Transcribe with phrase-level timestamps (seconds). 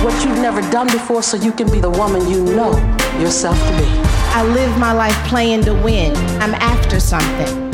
[0.00, 2.72] Do what you've never done before so you can be the woman you know
[3.20, 3.84] yourself to be.
[4.32, 6.16] I live my life playing to win.
[6.40, 7.70] I'm after something.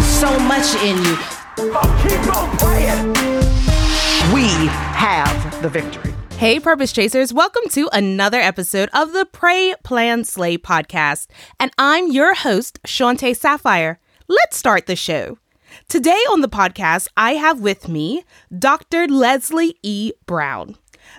[0.00, 1.16] So much in you.
[1.58, 3.08] Oh, keep on playing.
[4.32, 6.14] We have the victory.
[6.36, 11.26] Hey, Purpose Chasers, welcome to another episode of the Pray, Plan, Slay podcast.
[11.58, 13.98] And I'm your host, Shante Sapphire.
[14.28, 15.38] Let's start the show.
[15.88, 18.22] Today on the podcast, I have with me
[18.56, 19.08] Dr.
[19.08, 20.12] Leslie E.
[20.26, 20.76] Brown.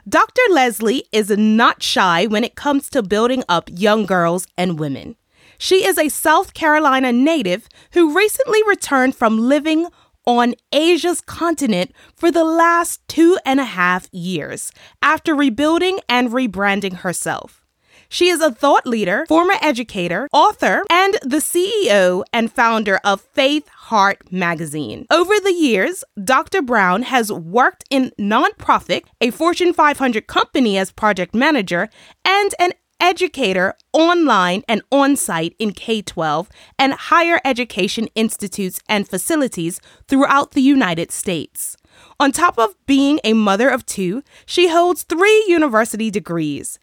[0.08, 0.42] Dr.
[0.52, 5.16] Leslie is not shy when it comes to building up young girls and women.
[5.58, 9.88] She is a South Carolina native who recently returned from living
[10.24, 16.98] on Asia's continent for the last two and a half years after rebuilding and rebranding
[16.98, 17.66] herself.
[18.08, 23.68] She is a thought leader, former educator, author, and the CEO and founder of Faith
[23.90, 25.06] Heart magazine.
[25.12, 26.64] Over the years, Dr.
[26.64, 31.90] Brown has worked in nonprofit, a Fortune 500 company as project manager,
[32.26, 39.08] and an educator online and on site in K 12 and higher education institutes and
[39.08, 41.78] facilities throughout the United States.
[42.20, 46.80] On top of being a mother of two, she holds three university degrees.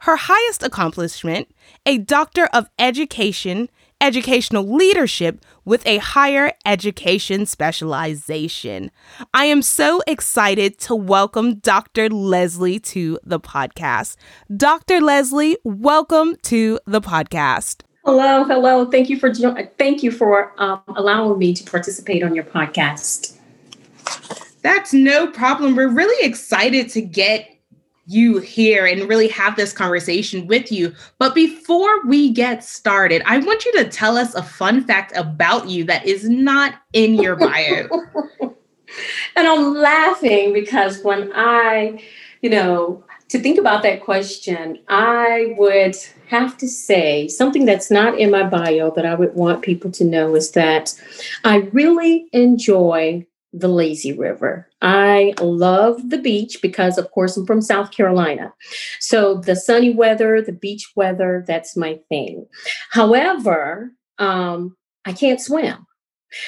[0.00, 3.68] Her highest accomplishment, a Doctor of Education,
[4.00, 8.90] Educational Leadership with a higher education specialization.
[9.32, 12.08] I am so excited to welcome Dr.
[12.10, 14.16] Leslie to the podcast.
[14.54, 15.00] Dr.
[15.00, 17.82] Leslie, welcome to the podcast.
[18.04, 18.88] Hello, hello.
[18.90, 19.32] Thank you for
[19.78, 23.36] thank you for um, allowing me to participate on your podcast.
[24.62, 25.74] That's no problem.
[25.74, 27.55] We're really excited to get
[28.06, 30.94] you here and really have this conversation with you.
[31.18, 35.68] But before we get started, I want you to tell us a fun fact about
[35.68, 37.88] you that is not in your bio.
[39.36, 42.02] and I'm laughing because when I,
[42.42, 45.96] you know, to think about that question, I would
[46.28, 50.04] have to say something that's not in my bio, but I would want people to
[50.04, 50.94] know is that
[51.44, 54.68] I really enjoy the lazy river.
[54.82, 58.52] I love the beach because, of course, I'm from South Carolina.
[59.00, 62.46] So the sunny weather, the beach weather, that's my thing.
[62.90, 65.86] However, um, I can't swim.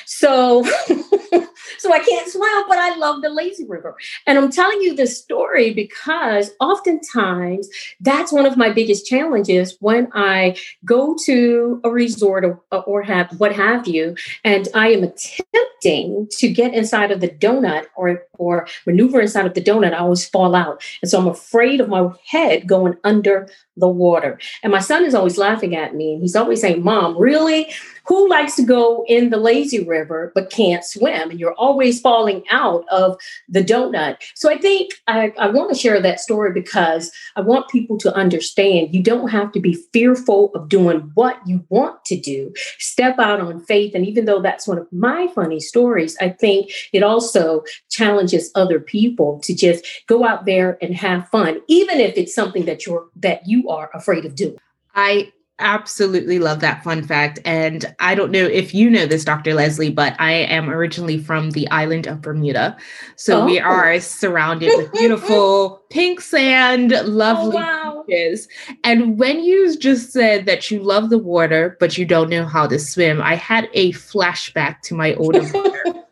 [0.04, 0.64] So
[1.78, 3.96] So I can't swim, but I love the lazy river.
[4.26, 7.68] And I'm telling you this story because oftentimes
[8.00, 13.38] that's one of my biggest challenges when I go to a resort or, or have
[13.38, 18.66] what have you, and I am attempting to get inside of the donut or or
[18.86, 20.82] maneuver inside of the donut, I always fall out.
[21.02, 24.38] And so I'm afraid of my head going under the water.
[24.62, 27.72] And my son is always laughing at me and he's always saying, Mom, really?
[28.06, 31.30] Who likes to go in the lazy river but can't swim?
[31.30, 34.16] And you're always falling out of the donut.
[34.34, 38.14] So I think I, I want to share that story because I want people to
[38.14, 42.52] understand you don't have to be fearful of doing what you want to do.
[42.78, 43.94] Step out on faith.
[43.94, 48.80] And even though that's one of my funny stories, I think it also challenges other
[48.80, 53.08] people to just go out there and have fun, even if it's something that you're
[53.16, 54.58] that you are afraid of doing.
[54.94, 57.38] I absolutely love that fun fact.
[57.44, 59.54] And I don't know if you know this, Dr.
[59.54, 62.76] Leslie, but I am originally from the island of Bermuda.
[63.16, 63.44] So oh.
[63.44, 68.04] we are surrounded with beautiful pink sand, lovely oh, wow.
[68.06, 68.48] beaches.
[68.84, 72.66] And when you just said that you love the water, but you don't know how
[72.66, 75.94] to swim, I had a flashback to my older brother.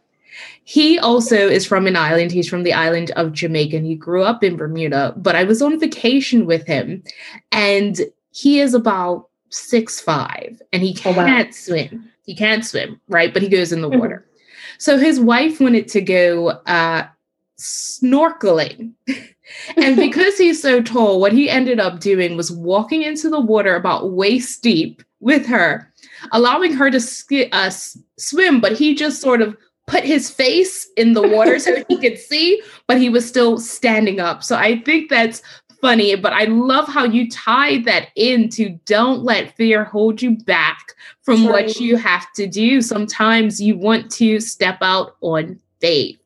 [0.69, 2.33] He also is from an island.
[2.33, 5.63] He's from the island of Jamaica and he grew up in Bermuda, but I was
[5.63, 7.05] on vacation with him
[7.53, 8.01] and
[8.33, 11.47] he is about six five and he can't oh, wow.
[11.51, 12.11] swim.
[12.25, 13.33] He can't swim, right?
[13.33, 14.01] But he goes in the mm-hmm.
[14.01, 14.27] water.
[14.79, 17.07] So his wife wanted to go uh,
[17.59, 18.93] snorkeling.
[19.77, 23.75] and because he's so tall, what he ended up doing was walking into the water
[23.75, 25.93] about waist deep with her,
[26.33, 27.71] allowing her to sk- uh,
[28.19, 32.19] swim, but he just sort of put his face in the water so he could
[32.31, 34.43] see, but he was still standing up.
[34.43, 35.43] So I think that's
[35.87, 40.95] funny, but I love how you tie that into don't let fear hold you back
[41.23, 42.83] from what you have to do.
[42.83, 46.19] Sometimes you want to step out on faith.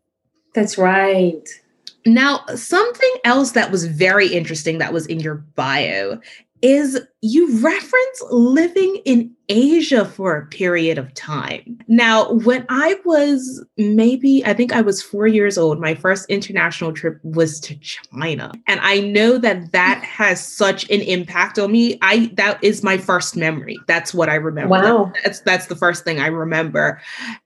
[0.54, 1.46] That's right.
[2.06, 6.18] Now, something else that was very interesting that was in your bio
[6.62, 11.78] is you reference living in Asia for a period of time.
[11.88, 16.92] Now, when I was maybe, I think I was four years old, my first international
[16.92, 18.52] trip was to China.
[18.66, 21.98] And I know that that has such an impact on me.
[22.02, 23.78] I, that is my first memory.
[23.86, 24.70] That's what I remember.
[24.70, 25.12] Wow.
[25.24, 27.00] That's, that's the first thing I remember.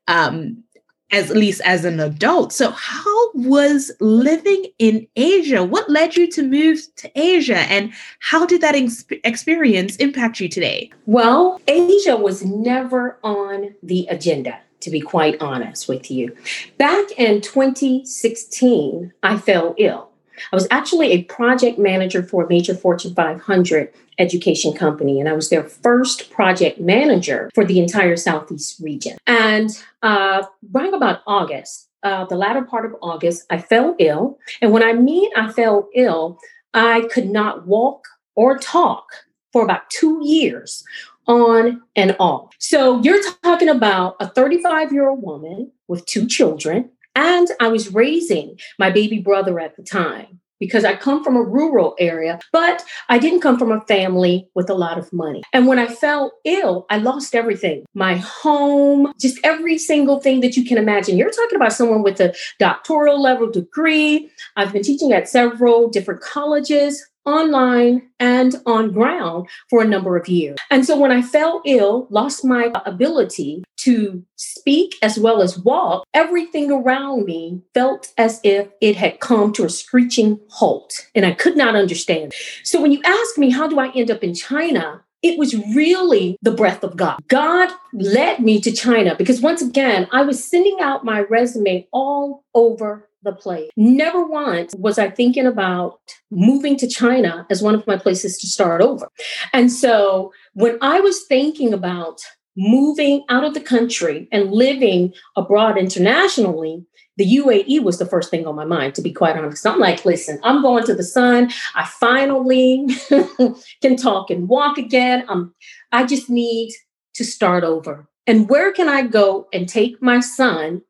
[0.09, 0.64] Um,
[1.13, 2.53] as at least as an adult.
[2.53, 5.63] So, how was living in Asia?
[5.65, 10.49] What led you to move to Asia, and how did that ex- experience impact you
[10.49, 10.91] today?
[11.07, 14.59] Well, Asia was never on the agenda.
[14.81, 16.37] To be quite honest with you,
[16.77, 20.11] back in 2016, I fell ill.
[20.53, 25.33] I was actually a project manager for a major Fortune 500 education company, and I
[25.33, 29.19] was their first project manager for the entire Southeast region.
[29.27, 29.71] And
[30.03, 34.39] uh, right about August, uh, the latter part of August, I fell ill.
[34.61, 36.39] And when I mean I fell ill,
[36.73, 38.05] I could not walk
[38.35, 39.07] or talk
[39.53, 40.85] for about two years
[41.27, 42.51] on and off.
[42.59, 47.93] So you're talking about a 35 year old woman with two children and I was
[47.93, 52.85] raising my baby brother at the time because I come from a rural area, but
[53.09, 55.43] I didn't come from a family with a lot of money.
[55.53, 60.57] And when I fell ill, I lost everything my home, just every single thing that
[60.57, 61.19] you can imagine.
[61.19, 64.31] You're talking about someone with a doctoral level degree.
[64.57, 70.29] I've been teaching at several different colleges online and on ground for a number of
[70.29, 70.59] years.
[70.71, 76.07] And so when I fell ill, lost my ability to speak as well as walk,
[76.15, 81.33] everything around me felt as if it had come to a screeching halt and I
[81.33, 82.33] could not understand.
[82.63, 85.03] So when you ask me, how do I end up in China?
[85.23, 87.19] It was really the breath of God.
[87.29, 92.45] God led me to China because once again, I was sending out my resume all
[92.55, 93.71] over the place.
[93.77, 95.99] Never once was I thinking about
[96.31, 99.09] moving to China as one of my places to start over.
[99.53, 102.21] And so when I was thinking about
[102.57, 106.85] moving out of the country and living abroad internationally,
[107.17, 109.67] the UAE was the first thing on my mind, to be quite honest.
[109.67, 111.51] I'm like, listen, I'm going to the sun.
[111.75, 112.89] I finally
[113.83, 115.25] can talk and walk again.
[115.29, 115.55] I'm,
[115.93, 116.73] I just need
[117.15, 118.09] to start over.
[118.27, 120.83] And where can I go and take my son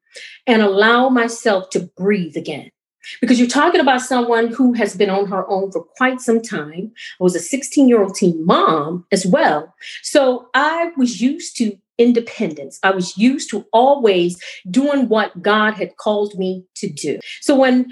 [0.47, 2.71] and allow myself to breathe again.
[3.21, 6.93] Because you're talking about someone who has been on her own for quite some time.
[7.21, 9.75] I was a 16 year old teen mom as well.
[10.03, 12.79] So I was used to independence.
[12.83, 14.41] I was used to always
[14.71, 17.21] doing what God had called me to do.
[17.41, 17.89] So when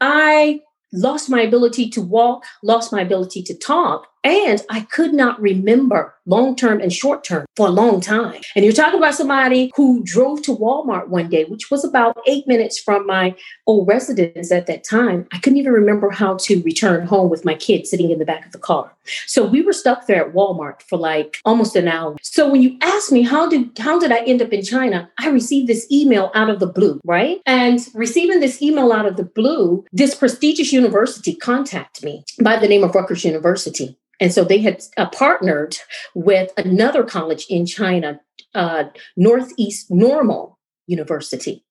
[0.00, 0.60] I
[0.92, 6.14] lost my ability to walk, lost my ability to talk, and I could not remember
[6.26, 8.40] long term and short term for a long time.
[8.54, 12.46] And you're talking about somebody who drove to Walmart one day, which was about eight
[12.46, 13.34] minutes from my
[13.66, 15.26] old residence at that time.
[15.32, 18.46] I couldn't even remember how to return home with my kids sitting in the back
[18.46, 18.92] of the car.
[19.26, 22.16] So we were stuck there at Walmart for like almost an hour.
[22.22, 25.28] So when you ask me how did how did I end up in China, I
[25.28, 27.40] received this email out of the blue, right?
[27.46, 32.68] And receiving this email out of the blue, this prestigious university contacted me by the
[32.68, 33.96] name of Rutgers University.
[34.20, 35.76] And so they had uh, partnered
[36.14, 38.20] with another college in China,
[38.54, 38.84] uh,
[39.16, 41.64] Northeast Normal University.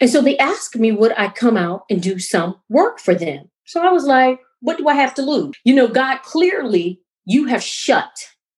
[0.00, 3.50] And so they asked me, would I come out and do some work for them?
[3.66, 5.54] So I was like, what do I have to lose?
[5.64, 8.10] You know, God, clearly you have shut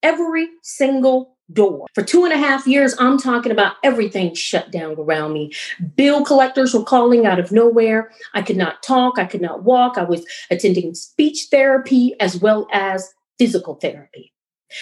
[0.02, 1.86] every single door.
[1.94, 5.52] For two and a half years, I'm talking about everything shut down around me.
[5.96, 8.10] Bill collectors were calling out of nowhere.
[8.34, 9.18] I could not talk.
[9.18, 9.98] I could not walk.
[9.98, 13.12] I was attending speech therapy as well as
[13.42, 14.32] physical therapy.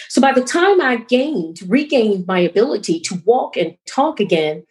[0.07, 4.63] So by the time I gained, regained my ability to walk and talk again,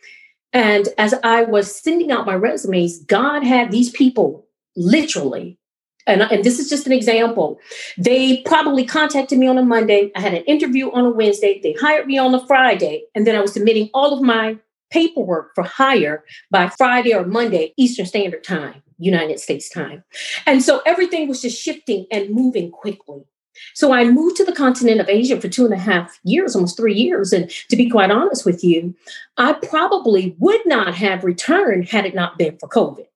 [0.53, 5.59] and as I was sending out my resumes, God had these people literally,
[6.07, 7.59] and, and this is just an example.
[7.99, 10.13] They probably contacted me on a Monday.
[10.15, 11.61] I had an interview on a Wednesday.
[11.61, 14.57] They hired me on a Friday, and then I was submitting all of my
[14.93, 20.05] paperwork for hire by Friday or Monday, Eastern Standard Time, United States time.
[20.47, 23.25] And so everything was just shifting and moving quickly.
[23.75, 26.77] So I moved to the continent of Asia for two and a half years, almost
[26.77, 27.33] three years.
[27.33, 28.95] And to be quite honest with you,
[29.37, 33.07] I probably would not have returned had it not been for COVID.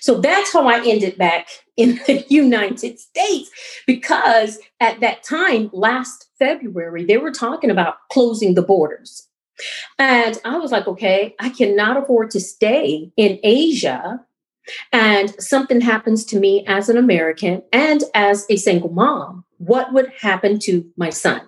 [0.00, 3.50] So that's how I ended back in the United States
[3.86, 9.28] because at that time, last February, they were talking about closing the borders.
[9.98, 14.20] And I was like, okay, I cannot afford to stay in Asia
[14.92, 20.10] and something happens to me as an American and as a single mom, what would
[20.20, 21.40] happen to my son?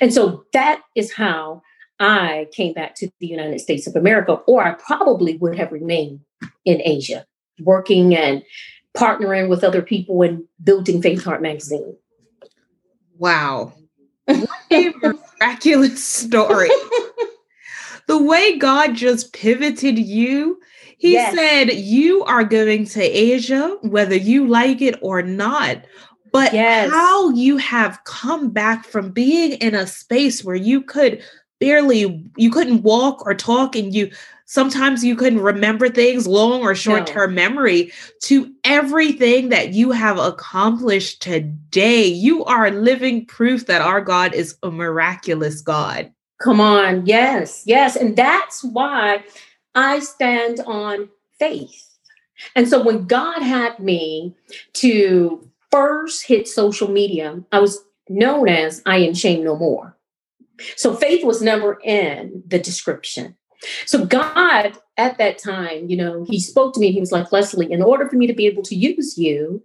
[0.00, 1.62] And so that is how
[1.98, 6.20] I came back to the United States of America, or I probably would have remained
[6.64, 7.24] in Asia,
[7.60, 8.42] working and
[8.96, 11.96] partnering with other people and building Faith Heart magazine.
[13.18, 13.72] Wow.
[14.26, 14.92] What a
[15.40, 16.68] miraculous story.
[18.06, 20.60] the way God just pivoted you,
[20.98, 21.34] He Yes.
[21.34, 25.84] said, You are going to Asia, whether you like it or not.
[26.34, 26.90] But Yes.
[26.90, 31.22] how you have come back from being in a space where you could
[31.60, 34.10] barely, you couldn't walk or talk, and you
[34.44, 40.18] sometimes you couldn't remember things, long or short term memory, to everything that you have
[40.18, 42.04] accomplished today.
[42.04, 46.12] You are living proof that our God is a miraculous God.
[46.42, 47.06] Come on.
[47.06, 47.62] Yes.
[47.64, 47.94] Yes.
[47.94, 49.22] And that's why
[49.76, 51.96] I stand on faith.
[52.56, 54.34] And so when God had me
[54.74, 59.96] to first hit social media, I was known as I am shame no more.
[60.76, 63.36] So faith was never in the description.
[63.86, 66.92] So God at that time, you know, he spoke to me.
[66.92, 69.64] He was like, Leslie, in order for me to be able to use you,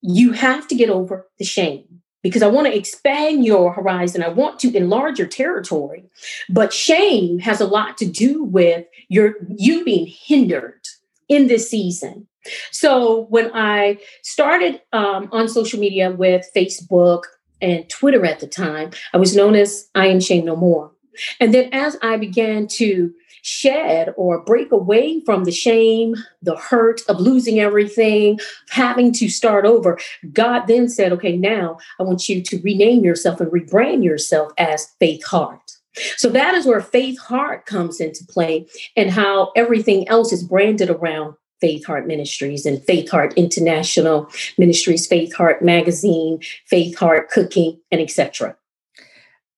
[0.00, 1.84] you have to get over the shame
[2.22, 4.24] because I want to expand your horizon.
[4.24, 6.04] I want to enlarge your territory.
[6.48, 10.80] But shame has a lot to do with your you being hindered
[11.28, 12.27] in this season.
[12.70, 17.24] So when I started um, on social media with Facebook
[17.60, 20.92] and Twitter at the time, I was known as I am shame no more.
[21.40, 27.00] And then as I began to shed or break away from the shame, the hurt
[27.08, 29.98] of losing everything, having to start over,
[30.32, 34.88] God then said, okay, now I want you to rename yourself and rebrand yourself as
[34.98, 35.72] Faith Heart.
[36.16, 38.66] So that is where Faith Heart comes into play
[38.96, 45.06] and how everything else is branded around Faith Heart Ministries and Faith Heart International Ministries,
[45.06, 48.56] Faith Heart Magazine, Faith Heart Cooking, and etc.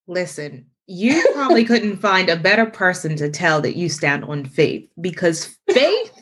[0.07, 4.89] Listen, you probably couldn't find a better person to tell that you stand on faith
[5.01, 6.13] because faith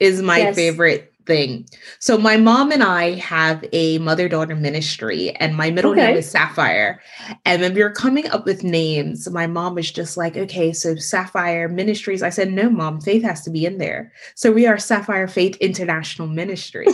[0.00, 0.56] is my Yes.
[0.56, 1.68] favorite thing.
[1.98, 7.02] So my mom and I have a mother-daughter ministry and my middle name is Sapphire.
[7.44, 10.94] And when we were coming up with names, my mom was just like, okay, so
[10.96, 12.22] Sapphire Ministries.
[12.22, 14.12] I said, no, mom, faith has to be in there.
[14.34, 16.86] So we are Sapphire Faith International Ministry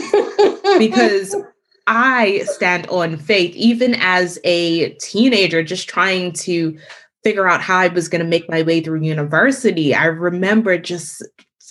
[0.78, 1.36] because
[1.86, 6.78] I stand on faith, even as a teenager, just trying to
[7.24, 9.94] figure out how I was going to make my way through university.
[9.94, 11.26] I remember just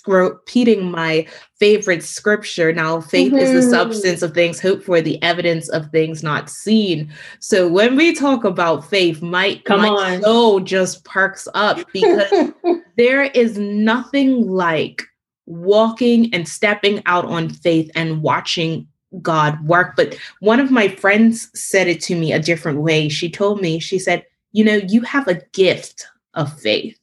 [0.06, 1.26] repeating my
[1.58, 2.72] favorite scripture.
[2.72, 3.70] Now, faith is the Mhm.
[3.70, 7.12] substance of things hoped for, the evidence of things not seen.
[7.40, 10.22] So when we talk about faith, my, Come my on.
[10.22, 12.50] soul just perks up because
[12.96, 15.02] there is nothing like
[15.46, 18.86] walking and stepping out on faith and watching
[19.20, 19.94] God work.
[19.96, 23.08] But one of my friends said it to me a different way.
[23.08, 26.96] She told me, she said, You know, you have a gift of faith.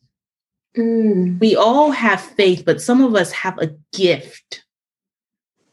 [0.77, 4.63] Mm, We all have faith, but some of us have a gift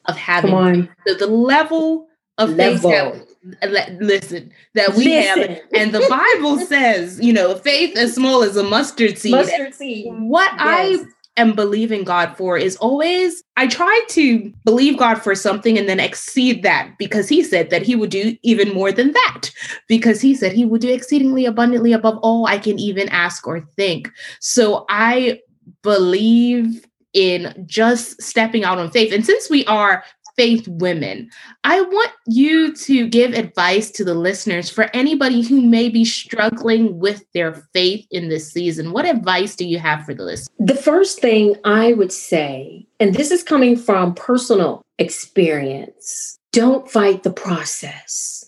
[0.07, 3.27] of having the, level of faith Level.
[3.61, 5.39] that, le- listen, that we have.
[5.75, 9.33] And the Bible says, you know, faith as small as a mustard seed.
[9.33, 10.07] Mustard seed.
[10.09, 11.05] What I Yes.
[11.37, 16.01] Am believing God for is always, I try to believe God for something and then
[16.01, 19.51] exceed that because He said that He would do even more than that.
[19.89, 23.61] Because He said He would do exceedingly abundantly above all I can even ask or
[23.77, 24.11] think.
[24.41, 25.41] So I
[25.83, 29.11] believe in just stepping out on faith.
[29.13, 30.05] And since we are
[30.37, 31.31] faith women,
[31.65, 36.99] I want you to give advice to the listeners for anybody who may be struggling
[36.99, 38.93] with their faith in this season.
[38.93, 40.49] What advice do you have for the listeners?
[40.59, 47.23] The first thing I would say, and this is coming from personal experience, don't fight
[47.23, 48.45] the process.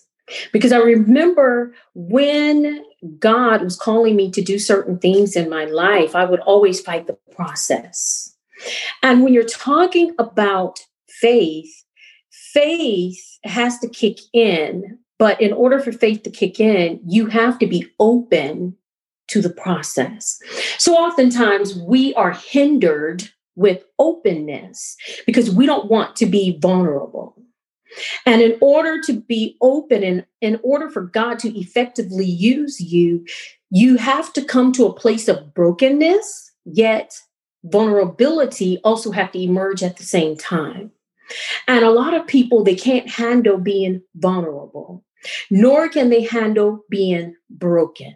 [0.53, 2.83] Because I remember when
[3.17, 7.07] God was calling me to do certain things in my life, I would always fight
[7.07, 8.35] the process.
[9.01, 10.85] And when you're talking about
[11.21, 11.83] faith,
[12.31, 14.97] faith has to kick in.
[15.17, 18.75] But in order for faith to kick in, you have to be open
[19.27, 20.39] to the process.
[20.77, 24.95] So oftentimes we are hindered with openness
[25.25, 27.35] because we don't want to be vulnerable.
[28.25, 33.25] And in order to be open and in order for God to effectively use you,
[33.71, 37.19] you have to come to a place of brokenness, yet
[37.63, 40.91] vulnerability also have to emerge at the same time.
[41.67, 45.03] And a lot of people they can't handle being vulnerable,
[45.49, 48.15] nor can they handle being broken.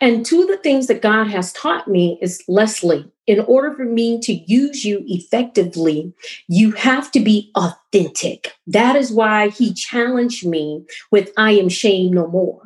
[0.00, 3.84] And two of the things that God has taught me is Leslie, in order for
[3.84, 6.12] me to use you effectively,
[6.48, 8.52] you have to be authentic.
[8.66, 12.62] That is why he challenged me with I am shame no more,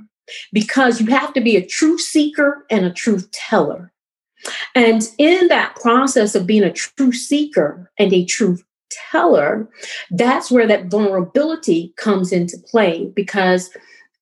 [0.53, 3.93] because you have to be a truth seeker and a truth teller.
[4.75, 9.69] And in that process of being a truth seeker and a truth teller,
[10.11, 13.71] that's where that vulnerability comes into play because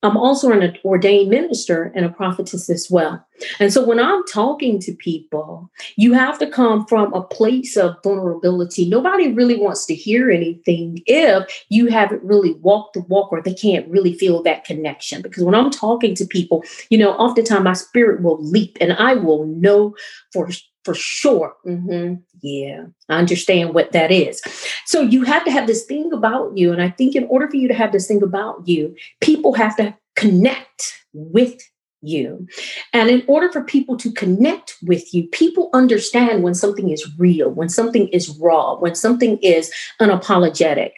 [0.04, 3.26] I'm also an ordained minister and a prophetess as well.
[3.59, 7.97] And so when I'm talking to people, you have to come from a place of
[8.04, 8.87] vulnerability.
[8.87, 13.54] Nobody really wants to hear anything if you haven't really walked the walk or they
[13.54, 15.23] can't really feel that connection.
[15.23, 19.14] Because when I'm talking to people, you know, oftentimes my spirit will leap and I
[19.14, 19.97] will know
[20.35, 20.50] for
[20.84, 21.54] for sure.
[21.66, 22.14] Mm-hmm.
[22.40, 24.42] Yeah, I understand what that is.
[24.86, 26.72] So you have to have this thing about you.
[26.72, 29.76] And I think in order for you to have this thing about you, people have
[29.76, 31.60] to connect with
[32.04, 32.46] you.
[32.92, 37.50] And in order for people to connect with you, people understand when something is real,
[37.50, 40.90] when something is raw, when something is unapologetic.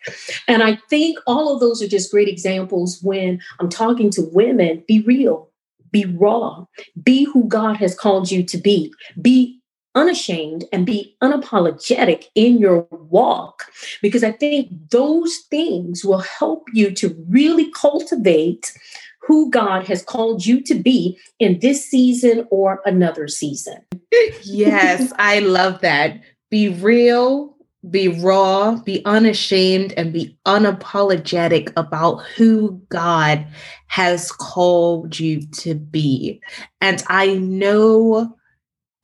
[0.49, 4.83] And I think all of those are just great examples when I'm talking to women
[4.89, 5.51] be real,
[5.93, 6.65] be raw,
[7.03, 9.61] be who God has called you to be, be
[9.97, 13.65] unashamed and be unapologetic in your walk
[14.03, 18.73] because I think those things will help you to really cultivate
[19.23, 23.79] who God has called you to be in this season or another season.
[24.45, 26.21] yes, I love that.
[26.49, 27.57] Be real,
[27.91, 33.45] be raw, be unashamed, and be unapologetic about who God
[33.89, 36.41] has called you to be.
[36.81, 38.37] And I know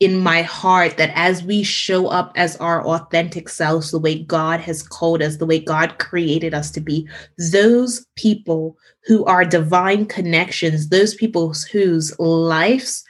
[0.03, 4.59] in my heart that as we show up as our authentic selves, the way God
[4.59, 7.09] has called us, the way God created us to be,
[7.53, 13.05] those people who are divine connections, those people whose lives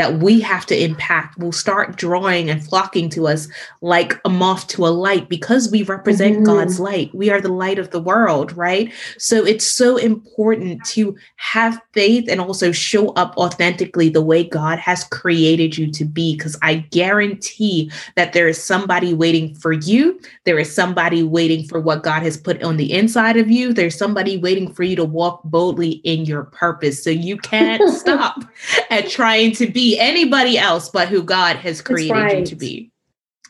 [0.00, 3.48] that we have to impact will start drawing and flocking to us
[3.82, 6.44] like a moth to a light because we represent mm-hmm.
[6.44, 7.14] God's light.
[7.14, 8.90] We are the light of the world, right?
[9.18, 14.78] So it's so important to have faith and also show up authentically the way God
[14.78, 16.34] has created you to be.
[16.34, 20.18] Because I guarantee that there is somebody waiting for you.
[20.44, 23.74] There is somebody waiting for what God has put on the inside of you.
[23.74, 27.04] There's somebody waiting for you to walk boldly in your purpose.
[27.04, 28.42] So you can't stop
[28.88, 32.38] at trying to be anybody else but who God has created right.
[32.38, 32.90] you to be.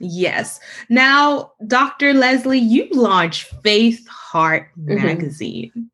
[0.01, 0.61] Yes.
[0.89, 2.15] Now, Dr.
[2.15, 4.95] Leslie, you launched Faith Heart mm-hmm.
[4.95, 5.91] magazine.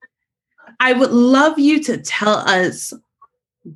[0.78, 2.92] I would love you to tell us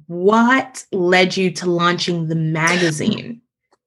[0.06, 3.40] what led you to launching the magazine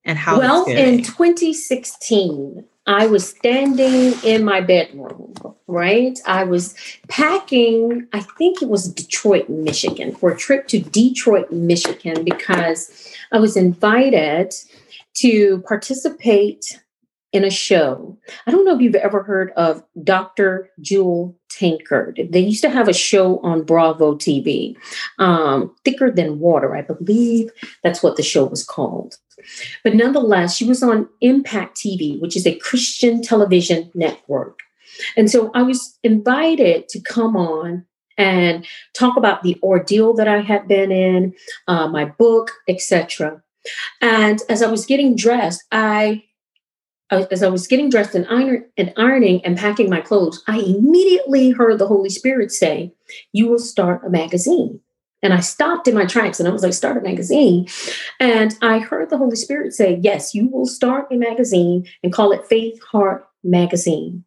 [0.03, 5.33] and how Well, in 2016, I was standing in my bedroom,
[5.67, 6.19] right?
[6.25, 6.75] I was
[7.07, 13.39] packing, I think it was Detroit, Michigan, for a trip to Detroit, Michigan, because I
[13.39, 14.53] was invited
[15.15, 16.79] to participate
[17.31, 18.17] in a show.
[18.45, 20.69] I don't know if you've ever heard of Dr.
[20.81, 22.19] Jewel Tankard.
[22.29, 24.75] They used to have a show on Bravo TV,
[25.19, 27.49] um, Thicker Than Water, I believe
[27.83, 29.17] that's what the show was called.
[29.83, 34.59] But nonetheless, she was on Impact TV, which is a Christian television network.
[35.17, 37.85] And so I was invited to come on
[38.17, 41.33] and talk about the ordeal that I had been in,
[41.67, 43.41] uh, my book, etc.
[44.01, 46.23] And as I was getting dressed, I
[47.11, 51.51] as I was getting dressed and, iron, and ironing and packing my clothes, I immediately
[51.51, 52.91] heard the Holy Spirit say,
[53.31, 54.79] You will start a magazine.
[55.23, 57.67] And I stopped in my tracks and I was like, start a magazine.
[58.19, 62.31] And I heard the Holy Spirit say, yes, you will start a magazine and call
[62.31, 64.25] it Faith Heart Magazine.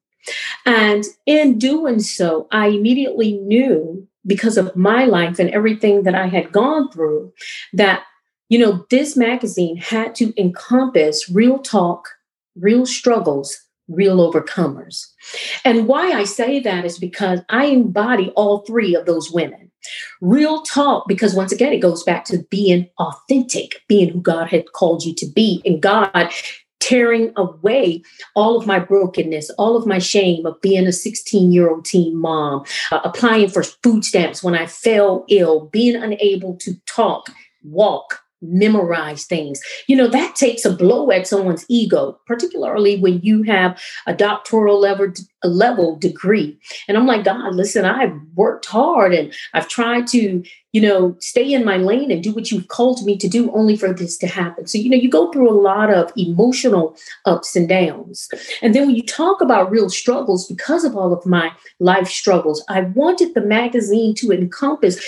[0.65, 6.27] And in doing so, I immediately knew because of my life and everything that I
[6.27, 7.33] had gone through
[7.75, 8.03] that,
[8.49, 12.09] you know, this magazine had to encompass real talk,
[12.57, 13.57] real struggles,
[13.89, 15.07] real overcomers.
[15.65, 19.66] And why I say that is because I embody all three of those women.
[20.21, 24.73] Real talk, because once again, it goes back to being authentic, being who God had
[24.73, 26.31] called you to be, and God
[26.79, 28.03] tearing away
[28.35, 32.17] all of my brokenness, all of my shame of being a 16 year old teen
[32.17, 37.29] mom, uh, applying for food stamps when I fell ill, being unable to talk,
[37.65, 39.61] walk, memorize things.
[39.87, 44.79] You know, that takes a blow at someone's ego, particularly when you have a doctoral
[44.79, 45.13] level,
[45.45, 46.59] level degree.
[46.89, 51.53] And I'm like, God, listen, I've worked hard and I've tried to, you know, stay
[51.53, 54.27] in my lane and do what you've called me to do only for this to
[54.27, 54.67] happen.
[54.67, 58.29] So, you know, you go through a lot of emotional ups and downs.
[58.61, 62.63] And then when you talk about real struggles, because of all of my life struggles,
[62.69, 65.01] I wanted the magazine to encompass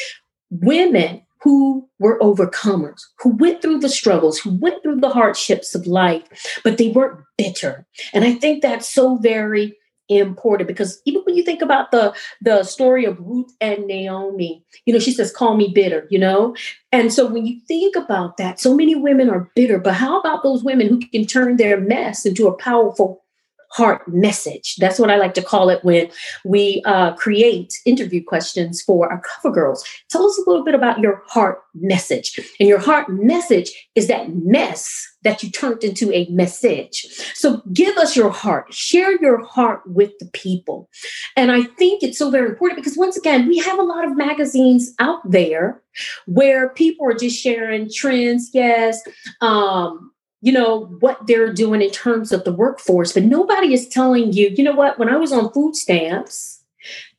[0.50, 5.86] women who were overcomers, who went through the struggles, who went through the hardships of
[5.86, 6.24] life,
[6.64, 7.86] but they weren't bitter.
[8.12, 9.76] And I think that's so very
[10.08, 14.92] important because even when you think about the the story of Ruth and Naomi, you
[14.92, 16.56] know, she says, "Call me bitter," you know,
[16.92, 19.78] and so when you think about that, so many women are bitter.
[19.78, 23.22] But how about those women who can turn their mess into a powerful
[23.70, 24.76] heart message.
[24.78, 26.10] That's what I like to call it when
[26.44, 29.84] we uh, create interview questions for our cover girls.
[30.10, 32.38] Tell us a little bit about your heart message.
[32.58, 37.04] And your heart message is that mess that you turned into a message.
[37.34, 40.88] So give us your heart, share your heart with the people.
[41.36, 44.16] And I think it's so very important because, once again, we have a lot of
[44.16, 45.82] magazines out there
[46.26, 49.00] where people are just sharing trends, yes.
[49.40, 54.32] Um, you know what they're doing in terms of the workforce but nobody is telling
[54.32, 56.58] you you know what when i was on food stamps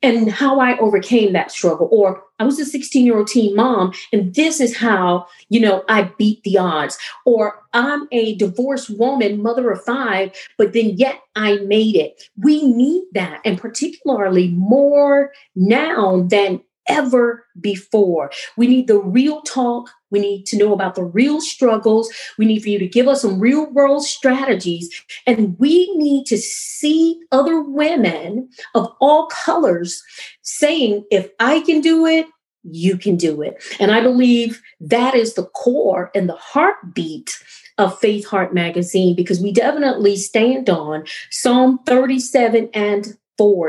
[0.02, 1.88] and how I overcame that struggle.
[1.90, 5.84] Or I was a 16 year old teen mom, and this is how, you know,
[5.88, 6.98] I beat the odds.
[7.24, 12.22] Or I'm a divorced woman, mother of five, but then yet I made it.
[12.38, 18.30] We need that, and particularly more now than ever before.
[18.56, 19.88] We need the real talk.
[20.10, 22.12] We need to know about the real struggles.
[22.36, 24.90] We need for you to give us some real world strategies.
[25.26, 30.02] And we need to see other women of all colors
[30.42, 32.26] saying, if I can do it,
[32.64, 33.62] you can do it.
[33.78, 37.32] And I believe that is the core and the heartbeat
[37.78, 43.16] of Faith Heart Magazine because we definitely stand on Psalm 37 and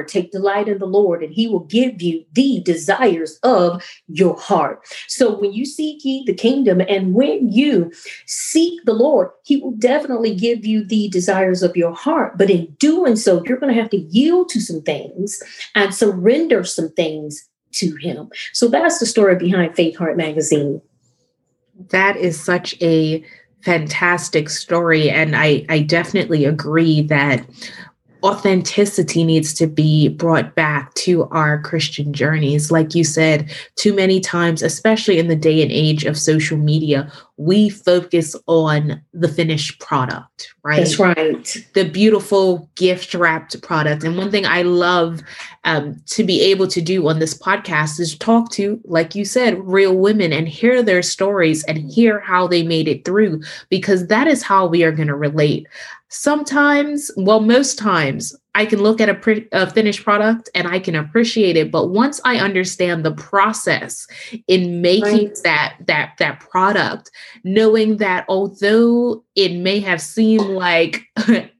[0.07, 4.81] Take delight in the Lord, and He will give you the desires of your heart.
[5.07, 7.91] So when you seek ye the kingdom, and when you
[8.25, 12.37] seek the Lord, He will definitely give you the desires of your heart.
[12.37, 15.41] But in doing so, you're going to have to yield to some things
[15.75, 18.29] and surrender some things to Him.
[18.53, 20.81] So that's the story behind Faith Heart Magazine.
[21.89, 23.23] That is such a
[23.63, 25.09] fantastic story.
[25.09, 27.45] And I, I definitely agree that
[28.23, 32.71] authenticity needs to be brought back to our Christian journeys.
[32.71, 37.11] Like you said, too many times, especially in the day and age of social media,
[37.41, 40.77] we focus on the finished product, right?
[40.77, 41.57] That's right.
[41.73, 44.03] The beautiful gift wrapped product.
[44.03, 45.21] And one thing I love
[45.63, 49.57] um, to be able to do on this podcast is talk to, like you said,
[49.65, 54.27] real women and hear their stories and hear how they made it through, because that
[54.27, 55.67] is how we are going to relate
[56.11, 60.79] sometimes, well, most times, I can look at a, pre- a, finished product and I
[60.79, 61.71] can appreciate it.
[61.71, 64.07] But once I understand the process
[64.47, 65.39] in making right.
[65.43, 67.11] that that that product,
[67.43, 71.03] knowing that although it may have seemed like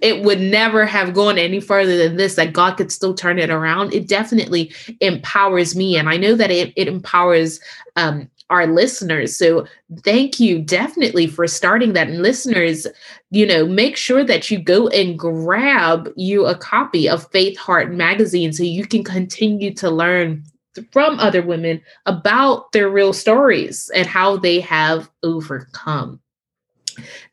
[0.00, 3.50] it would never have gone any further than this, that God could still turn it
[3.50, 5.96] around, it definitely empowers me.
[5.96, 7.58] And I know that it, it empowers
[7.96, 9.36] um, our listeners.
[9.36, 9.66] So
[10.04, 12.08] thank you definitely for starting that.
[12.08, 12.86] And listeners,
[13.30, 17.92] you know, make sure that you go and grab you a copy of Faith Heart
[17.92, 20.44] magazine so you can continue to learn
[20.92, 26.20] from other women about their real stories and how they have overcome.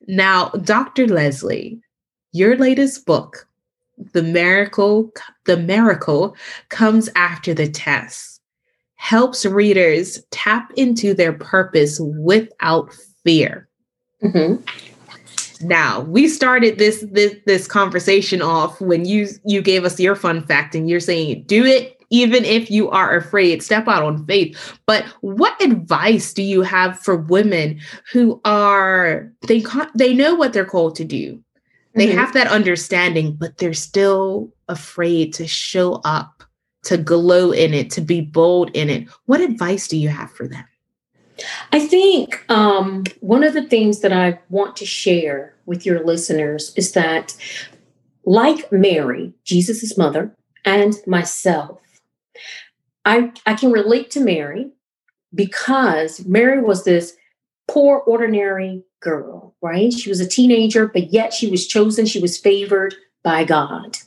[0.08, 1.08] Now, Dr.
[1.08, 1.80] Leslie,
[2.32, 3.48] your latest book,
[4.14, 5.12] The Miracle,
[5.46, 6.36] The Miracle
[6.70, 8.35] comes after the test
[9.06, 12.92] helps readers tap into their purpose without
[13.24, 13.70] fear.
[14.24, 15.68] Mm-hmm.
[15.68, 20.44] Now we started this this this conversation off when you you gave us your fun
[20.44, 24.78] fact and you're saying do it even if you are afraid step out on faith
[24.86, 27.80] but what advice do you have for women
[28.12, 29.64] who are they
[29.96, 31.42] they know what they're called to do
[31.96, 32.18] they mm-hmm.
[32.18, 36.45] have that understanding but they're still afraid to show up
[36.86, 39.08] to glow in it, to be bold in it.
[39.26, 40.66] What advice do you have for them?
[41.72, 46.74] I think um, one of the things that I want to share with your listeners
[46.78, 47.36] is that,
[48.26, 51.82] like Mary, Jesus' mother, and myself,
[53.04, 54.72] I, I can relate to Mary
[55.34, 57.16] because Mary was this
[57.68, 59.92] poor, ordinary girl, right?
[59.92, 63.98] She was a teenager, but yet she was chosen, she was favored by God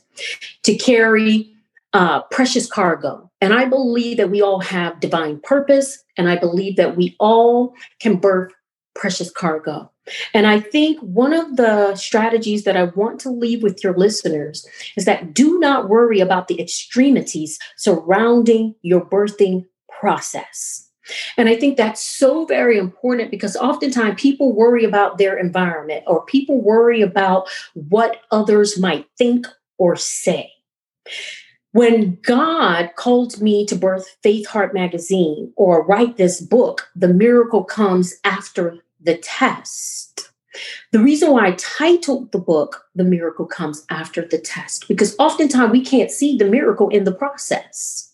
[0.63, 1.53] to carry
[1.93, 3.29] uh, precious cargo.
[3.41, 7.73] And I believe that we all have divine purpose, and I believe that we all
[7.99, 8.51] can birth
[8.95, 9.89] precious cargo.
[10.33, 14.67] And I think one of the strategies that I want to leave with your listeners
[14.97, 19.65] is that do not worry about the extremities surrounding your birthing
[19.99, 20.89] process.
[21.37, 26.25] And I think that's so very important because oftentimes people worry about their environment or
[26.25, 29.47] people worry about what others might think
[29.77, 30.51] or say.
[31.71, 37.63] When God called me to birth Faith Heart magazine or write this book, the miracle
[37.63, 40.31] comes after the test.
[40.91, 45.71] The reason why I titled the book, The Miracle Comes After the Test, because oftentimes
[45.71, 48.08] we can't see the miracle in the process.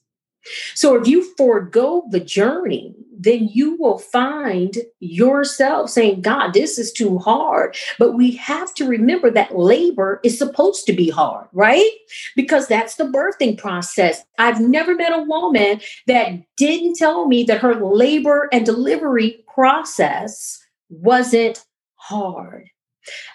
[0.73, 6.91] So if you forego the journey, then you will find yourself saying, God, this is
[6.91, 7.75] too hard.
[7.97, 11.89] But we have to remember that labor is supposed to be hard, right?
[12.35, 14.23] Because that's the birthing process.
[14.37, 20.59] I've never met a woman that didn't tell me that her labor and delivery process
[20.89, 22.69] wasn't hard.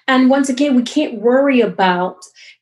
[0.08, 2.16] And once again, we can't worry about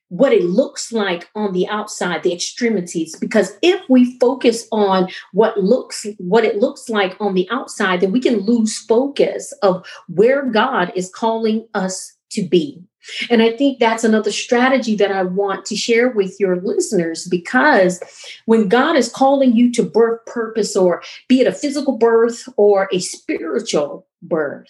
[0.08, 5.58] what it looks like on the outside the extremities because if we focus on what
[5.58, 10.46] looks what it looks like on the outside then we can lose focus of where
[10.46, 12.82] god is calling us to be.
[13.30, 18.02] And i think that's another strategy that i want to share with your listeners because
[18.46, 22.88] when god is calling you to birth purpose or be it a physical birth or
[22.92, 24.66] a spiritual birth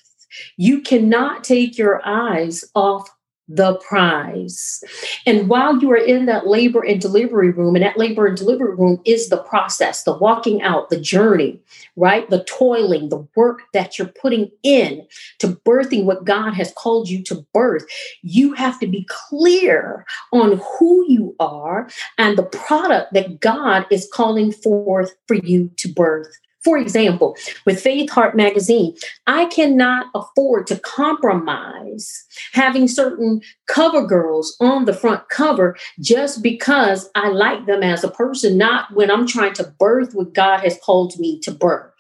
[0.57, 3.09] you cannot take your eyes off
[3.49, 4.85] the prize.
[5.27, 8.75] And while you are in that labor and delivery room, and that labor and delivery
[8.75, 11.61] room is the process, the walking out, the journey,
[11.97, 12.29] right?
[12.29, 15.07] The toiling, the work that you're putting in
[15.39, 17.87] to birthing what God has called you to birth.
[18.23, 24.09] You have to be clear on who you are and the product that God is
[24.13, 26.37] calling forth for you to birth.
[26.65, 28.95] For example, with Faith Heart Magazine,
[29.27, 37.09] I cannot afford to compromise having certain cover girls on the front cover just because
[37.15, 40.79] I like them as a person, not when I'm trying to birth what God has
[40.83, 41.93] called me to birth.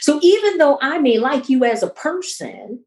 [0.00, 2.84] So even though I may like you as a person,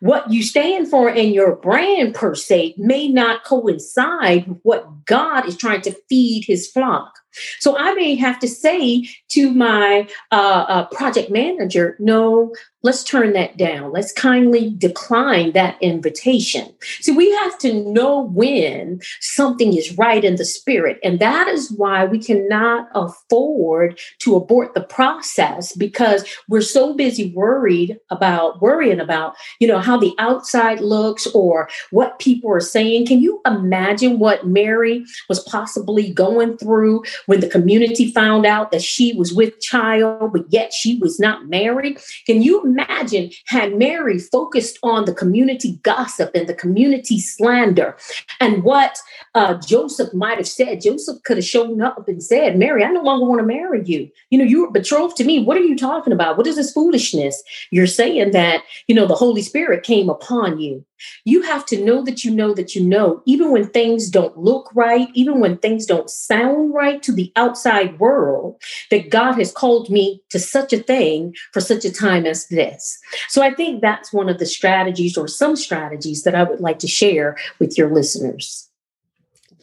[0.00, 5.46] what you stand for and your brand per se may not coincide with what God
[5.46, 7.12] is trying to feed his flock.
[7.58, 13.32] So I may have to say to my uh, uh, project manager, no, let's turn
[13.34, 13.92] that down.
[13.92, 16.72] Let's kindly decline that invitation.
[17.00, 20.98] See, we have to know when something is right in the spirit.
[21.04, 27.32] And that is why we cannot afford to abort the process because we're so busy
[27.34, 33.06] worried about worrying about, you know, how the outside looks or what people are saying.
[33.06, 38.82] Can you imagine what Mary was possibly going through when the community found out that
[38.82, 41.98] she was with child, but yet she was not married.
[42.26, 47.96] Can you imagine had Mary focused on the community gossip and the community slander
[48.40, 48.98] and what
[49.34, 50.80] uh, Joseph might have said?
[50.80, 54.10] Joseph could have shown up and said, Mary, I no longer want to marry you.
[54.30, 55.44] You know, you were betrothed to me.
[55.44, 56.36] What are you talking about?
[56.36, 57.42] What is this foolishness?
[57.70, 60.84] You're saying that, you know, the Holy Spirit came upon you.
[61.24, 64.70] You have to know that you know that you know, even when things don't look
[64.74, 68.60] right, even when things don't sound right to the outside world,
[68.90, 72.98] that God has called me to such a thing for such a time as this.
[73.28, 76.78] So I think that's one of the strategies or some strategies that I would like
[76.80, 78.68] to share with your listeners.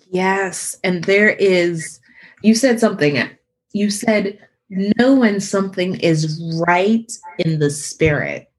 [0.10, 0.76] Yes.
[0.84, 2.00] And there is,
[2.42, 3.30] you said something,
[3.74, 8.52] you said, know when something is right in the spirit.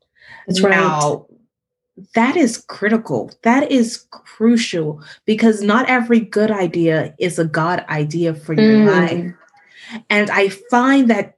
[0.47, 0.71] That's right.
[0.71, 1.27] Now,
[2.15, 3.31] that is critical.
[3.43, 8.87] That is crucial because not every good idea is a God idea for your Mm.
[8.87, 9.35] life.
[10.11, 11.35] And I find that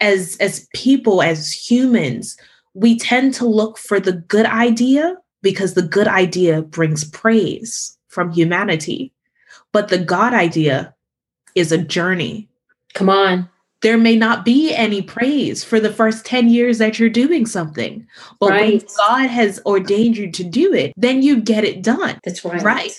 [0.00, 2.36] as as people, as humans,
[2.74, 8.30] we tend to look for the good idea because the good idea brings praise from
[8.32, 9.12] humanity.
[9.72, 10.94] But the God idea
[11.54, 12.48] is a journey
[12.94, 13.48] Come on.
[13.82, 18.06] There may not be any praise for the first 10 years that you're doing something.
[18.38, 22.20] But when God has ordained you to do it, then you get it done.
[22.24, 22.62] That's right.
[22.62, 22.92] Right.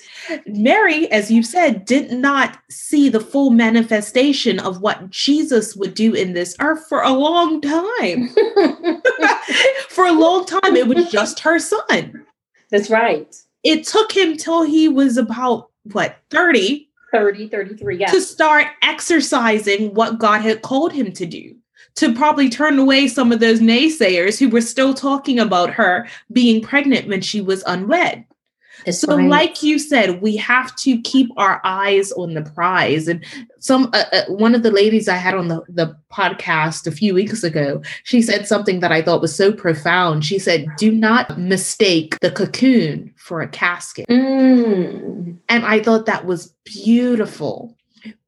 [0.47, 6.13] Mary, as you said, did not see the full manifestation of what Jesus would do
[6.13, 8.29] in this earth for a long time.
[9.89, 12.25] for a long time, it was just her son.
[12.71, 13.35] That's right.
[13.63, 17.97] It took him till he was about, what, 30 30, 33.
[17.97, 18.11] Yeah.
[18.11, 21.55] to start exercising what God had called him to do,
[21.95, 26.61] to probably turn away some of those naysayers who were still talking about her being
[26.61, 28.25] pregnant when she was unwed.
[28.85, 29.27] That's So, right.
[29.29, 33.07] like you said, we have to keep our eyes on the prize.
[33.07, 33.23] And
[33.59, 37.13] some uh, uh, one of the ladies I had on the, the podcast a few
[37.13, 40.25] weeks ago, she said something that I thought was so profound.
[40.25, 45.37] She said, "Do not mistake the cocoon for a casket." Mm.
[45.49, 47.75] And I thought that was beautiful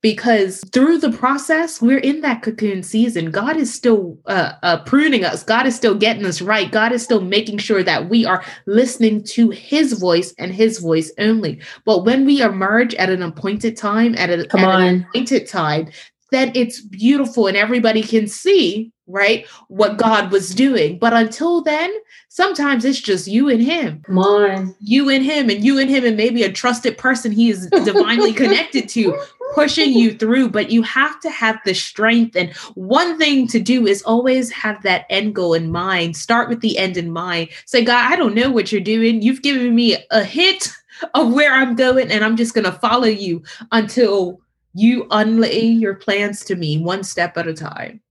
[0.01, 3.31] because through the process, we're in that cocoon season.
[3.31, 5.43] God is still uh, uh, pruning us.
[5.43, 6.71] God is still getting us right.
[6.71, 11.11] God is still making sure that we are listening to His voice and His voice
[11.19, 11.61] only.
[11.85, 15.89] But when we emerge at an appointed time, at, a, at an appointed time,
[16.31, 20.97] then it's beautiful and everybody can see, right, what God was doing.
[20.97, 21.93] But until then,
[22.29, 24.75] sometimes it's just you and Him Come on.
[24.79, 28.33] you and him and you and him and maybe a trusted person he is divinely
[28.43, 29.15] connected to
[29.53, 32.35] pushing you through, but you have to have the strength.
[32.35, 36.17] And one thing to do is always have that end goal in mind.
[36.17, 37.49] Start with the end in mind.
[37.65, 39.21] Say, God, I don't know what you're doing.
[39.21, 40.69] You've given me a hit
[41.13, 44.39] of where I'm going, and I'm just going to follow you until
[44.73, 48.01] you unlay your plans to me one step at a time.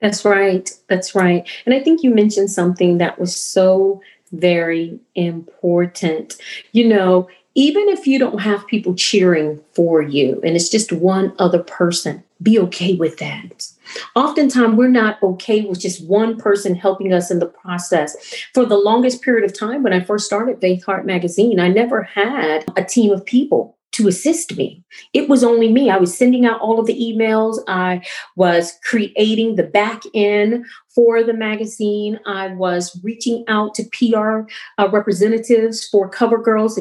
[0.00, 0.70] That's right.
[0.88, 1.48] That's right.
[1.66, 4.00] And I think you mentioned something that was so
[4.32, 6.36] very important.
[6.72, 11.32] You know, even if you don't have people cheering for you and it's just one
[11.38, 13.68] other person, be okay with that.
[14.14, 18.16] Oftentimes, we're not okay with just one person helping us in the process.
[18.54, 22.02] For the longest period of time, when I first started Faith Heart Magazine, I never
[22.02, 24.84] had a team of people to assist me.
[25.12, 25.90] It was only me.
[25.90, 27.58] I was sending out all of the emails.
[27.66, 28.02] I
[28.36, 32.20] was creating the back end for the magazine.
[32.26, 36.78] I was reaching out to PR uh, representatives for cover girls.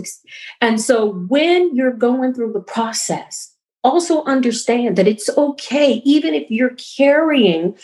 [0.61, 6.49] And so when you're going through the process, also understand that it's okay, even if
[6.51, 7.77] you're carrying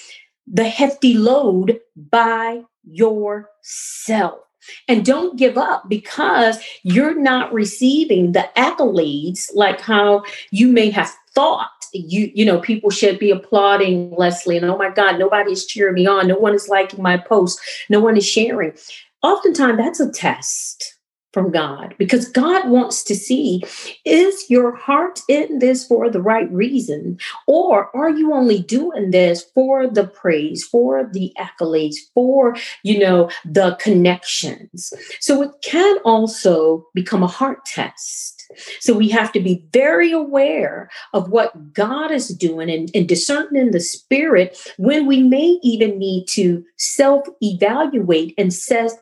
[0.46, 4.40] the hefty load by yourself.
[4.88, 11.12] And don't give up because you're not receiving the accolades like how you may have
[11.34, 11.70] thought.
[11.94, 16.08] You you know people should be applauding leslie and oh my god nobody's cheering me
[16.08, 16.28] on.
[16.28, 17.60] No one is liking my post.
[17.90, 18.74] No one is sharing.
[19.22, 20.93] Oftentimes that's a test
[21.34, 23.64] from God because God wants to see
[24.06, 27.18] is your heart in this for the right reason
[27.48, 33.30] or are you only doing this for the praise for the accolades for you know
[33.44, 34.94] the connections?
[35.20, 38.44] So it can also become a heart test.
[38.80, 43.56] So we have to be very aware of what God is doing and, and discern
[43.56, 48.56] in the spirit when we may even need to self evaluate and,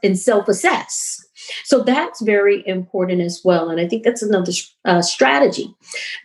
[0.03, 1.25] and self assess
[1.63, 3.69] so that's very important as well.
[3.69, 4.51] And I think that's another
[4.85, 5.73] uh, strategy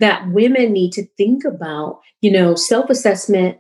[0.01, 2.01] that women need to think about.
[2.21, 3.59] You know, self assessment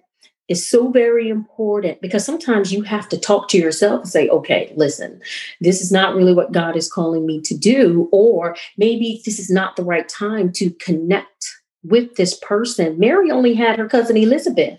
[0.48, 4.72] is so very important because sometimes you have to talk to yourself and say, okay,
[4.76, 5.20] listen,
[5.60, 9.50] this is not really what God is calling me to do, or maybe this is
[9.50, 11.48] not the right time to connect
[11.82, 12.98] with this person.
[12.98, 14.78] Mary only had her cousin Elizabeth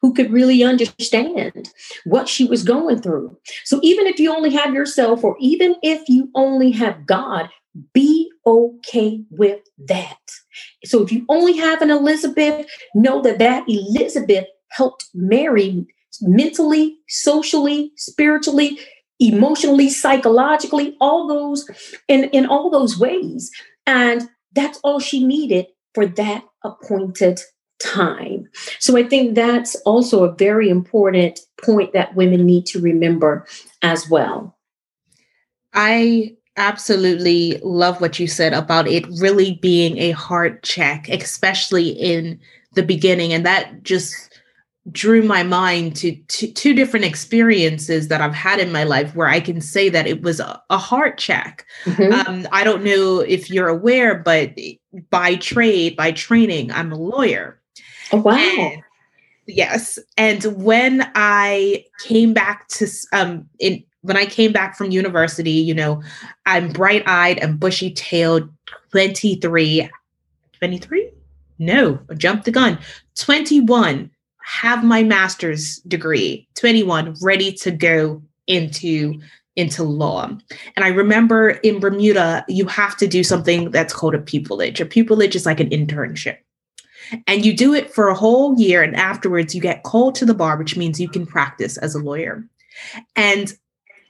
[0.00, 1.70] who could really understand
[2.04, 3.36] what she was going through.
[3.64, 7.48] So even if you only have yourself, or even if you only have God,
[7.92, 10.18] be okay with that.
[10.84, 15.86] So if you only have an Elizabeth, know that that Elizabeth helped Mary
[16.20, 18.78] mentally, socially, spiritually,
[19.20, 21.68] emotionally, psychologically, all those
[22.08, 23.50] in, in all those ways.
[23.86, 27.40] And that's all she needed for that appointed
[27.78, 28.48] time.
[28.78, 33.46] So I think that's also a very important point that women need to remember
[33.82, 34.56] as well.
[35.74, 42.40] I absolutely love what you said about it really being a heart check, especially in
[42.74, 43.32] the beginning.
[43.32, 44.28] And that just
[44.90, 49.28] drew my mind to, to two different experiences that I've had in my life where
[49.28, 51.66] I can say that it was a, a heart check.
[51.84, 52.12] Mm-hmm.
[52.12, 54.52] Um, I don't know if you're aware, but
[55.10, 57.57] by trade, by training, I'm a lawyer.
[58.12, 58.36] Oh, wow.
[58.36, 58.82] And,
[59.46, 59.98] yes.
[60.16, 65.74] And when I came back to um in when I came back from university, you
[65.74, 66.02] know,
[66.46, 68.48] I'm bright-eyed and bushy-tailed,
[68.92, 69.90] 23.
[70.58, 71.10] 23?
[71.58, 72.78] No, jump the gun.
[73.16, 74.10] 21,
[74.44, 76.48] have my master's degree.
[76.54, 79.20] 21, ready to go into
[79.56, 80.24] into law.
[80.76, 84.78] And I remember in Bermuda, you have to do something that's called a pupillage.
[84.80, 86.36] A pupillage is like an internship.
[87.26, 88.82] And you do it for a whole year.
[88.82, 91.98] And afterwards, you get called to the bar, which means you can practice as a
[91.98, 92.44] lawyer.
[93.16, 93.52] And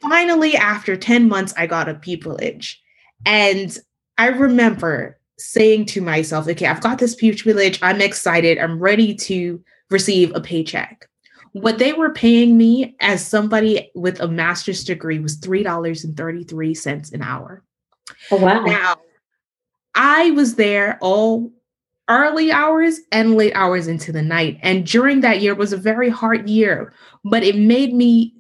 [0.01, 2.75] finally, after 10 months, I got a pupillage.
[3.25, 3.77] And
[4.17, 7.79] I remember saying to myself, okay, I've got this pupillage.
[7.83, 8.59] I'm excited.
[8.59, 11.09] I'm ready to receive a paycheck.
[11.53, 17.63] What they were paying me as somebody with a master's degree was $3.33 an hour.
[18.31, 18.65] Oh, wow.
[18.65, 18.97] Now,
[19.95, 21.51] I was there all
[22.09, 24.59] early hours and late hours into the night.
[24.63, 26.93] And during that year was a very hard year,
[27.25, 28.35] but it made me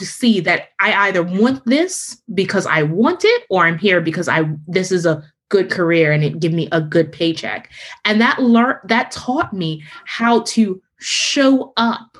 [0.00, 4.44] see that I either want this because I want it or I'm here because I
[4.66, 7.70] this is a good career and it give me a good paycheck.
[8.04, 12.18] And that learned that taught me how to show up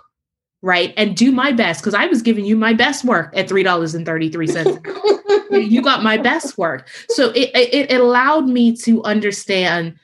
[0.62, 5.68] right and do my best because I was giving you my best work at $3.33.
[5.68, 6.89] you got my best work.
[7.09, 9.97] So it, it, it allowed me to understand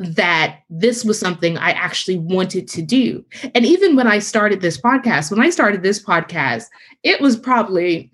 [0.00, 3.22] that this was something I actually wanted to do.
[3.54, 6.64] And even when I started this podcast, when I started this podcast,
[7.02, 8.10] it was probably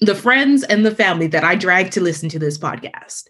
[0.00, 3.24] the friends and the family that I dragged to listen to this podcast.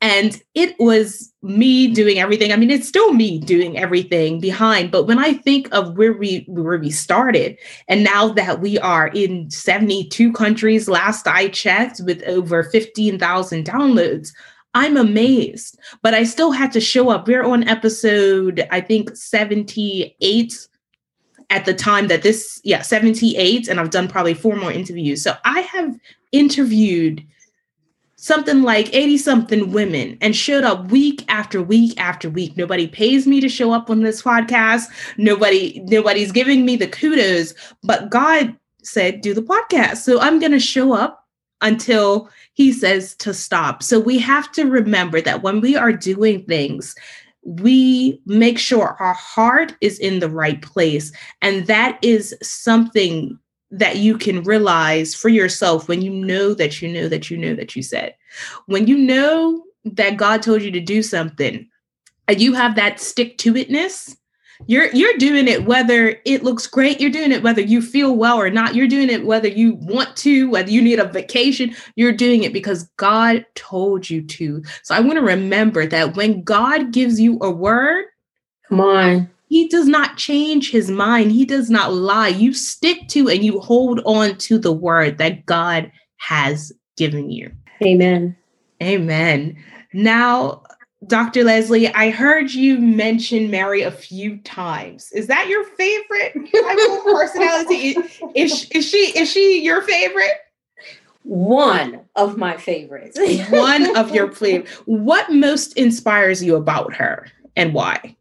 [0.00, 2.52] And it was me doing everything.
[2.52, 6.44] I mean, it's still me doing everything behind, but when I think of where we
[6.46, 12.22] where we started and now that we are in 72 countries last I checked with
[12.24, 14.32] over 15,000 downloads,
[14.74, 15.78] I'm amazed.
[16.02, 17.26] But I still had to show up.
[17.26, 20.68] We're on episode I think 78
[21.50, 25.22] at the time that this, yeah, 78, and I've done probably four more interviews.
[25.22, 25.98] So I have
[26.30, 27.26] interviewed
[28.20, 32.56] something like 80 something women and showed up week after week after week.
[32.56, 34.84] Nobody pays me to show up on this podcast.
[35.16, 39.98] Nobody, nobody's giving me the kudos, but God said, do the podcast.
[39.98, 41.26] So I'm going to show up
[41.60, 43.82] until he says to stop.
[43.82, 46.94] So we have to remember that when we are doing things,
[47.42, 51.12] we make sure our heart is in the right place.
[51.40, 53.38] And that is something
[53.70, 57.54] that you can realize for yourself when you know that you know that you know
[57.54, 58.14] that you said.
[58.66, 61.68] When you know that God told you to do something
[62.28, 64.16] and you have that stick to itness,
[64.66, 67.00] you're you're doing it whether it looks great.
[67.00, 68.74] You're doing it whether you feel well or not.
[68.74, 71.74] You're doing it whether you want to whether you need a vacation.
[71.96, 74.62] You're doing it because god told you to.
[74.82, 78.04] So i want to remember that when god gives you a word
[78.68, 79.30] come on.
[79.48, 81.32] he does not change his mind.
[81.32, 82.28] He does not lie.
[82.28, 87.50] You stick to and you hold on to the word that god has given you.
[87.82, 88.36] Amen.
[88.82, 89.56] Amen.
[89.92, 90.62] Now
[91.06, 91.44] Dr.
[91.44, 95.10] Leslie, I heard you mention Mary a few times.
[95.12, 96.34] Is that your favorite
[97.04, 97.96] personality?
[98.34, 100.40] Is, is she is she your favorite?
[101.22, 103.18] One of my favorites.
[103.50, 104.68] One of your favorite.
[104.84, 108.16] What most inspires you about her and why?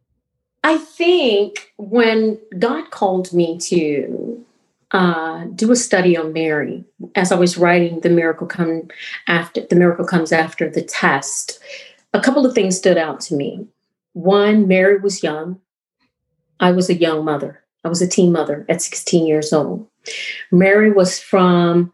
[0.64, 4.46] I think when God called me to
[4.92, 6.84] uh, do a study on Mary,
[7.16, 8.90] as I was writing the miracle come
[9.28, 11.60] after the miracle comes after the test
[12.14, 13.68] a couple of things stood out to me.
[14.14, 15.60] One, Mary was young.
[16.60, 17.64] I was a young mother.
[17.84, 19.88] I was a teen mother at 16 years old.
[20.52, 21.94] Mary was from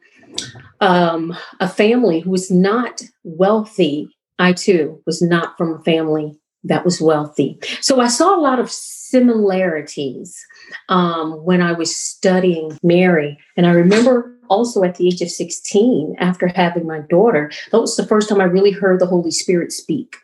[0.82, 4.10] um, a family who was not wealthy.
[4.40, 7.60] I too was not from a family that was wealthy.
[7.82, 10.44] So I saw a lot of similarities
[10.90, 13.38] um, when I was studying Mary.
[13.56, 17.96] And I remember also at the age of 16, after having my daughter, that was
[17.96, 20.18] the first time I really heard the Holy Spirit speak.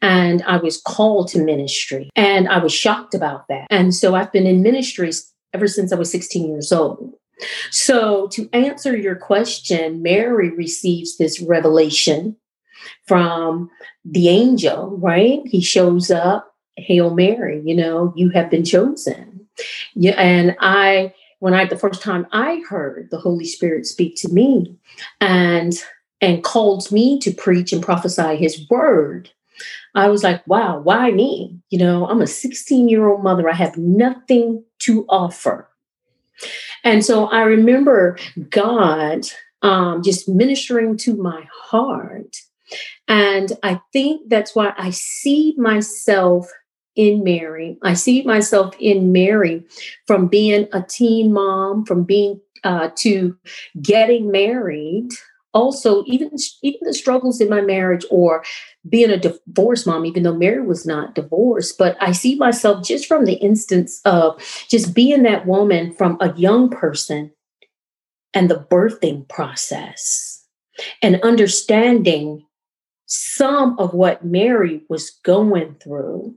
[0.00, 2.10] And I was called to ministry.
[2.16, 3.66] And I was shocked about that.
[3.70, 7.14] And so I've been in ministries ever since I was 16 years old.
[7.70, 12.36] So, to answer your question, Mary receives this revelation
[13.06, 13.70] from
[14.04, 15.40] the angel, right?
[15.44, 19.46] He shows up, Hail Mary, you know, you have been chosen.
[19.94, 24.28] Yeah, and I when I the first time I heard the Holy Spirit speak to
[24.28, 24.76] me
[25.20, 25.72] and
[26.20, 29.28] and called me to preach and prophesy his word,
[29.96, 31.58] I was like, wow, why me?
[31.70, 33.50] You know, I'm a 16 year old mother.
[33.50, 35.68] I have nothing to offer.
[36.84, 38.18] And so I remember
[38.50, 39.26] God
[39.62, 42.36] um, just ministering to my heart.
[43.08, 46.48] And I think that's why I see myself
[46.96, 47.78] in Mary.
[47.82, 49.64] I see myself in Mary
[50.06, 53.36] from being a teen mom, from being uh, to
[53.80, 55.08] getting married.
[55.54, 56.30] Also, even
[56.62, 58.42] even the struggles in my marriage, or
[58.88, 63.06] being a divorced mom, even though Mary was not divorced, but I see myself just
[63.06, 64.40] from the instance of
[64.70, 67.32] just being that woman from a young person
[68.32, 70.42] and the birthing process
[71.02, 72.46] and understanding
[73.12, 76.34] some of what Mary was going through